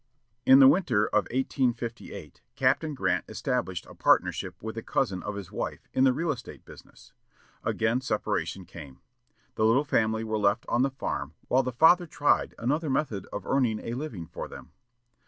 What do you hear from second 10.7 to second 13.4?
the farm while the father tried another method